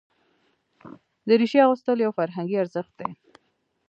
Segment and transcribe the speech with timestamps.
[1.27, 3.09] دریشي اغوستل یو فرهنګي ارزښت دی.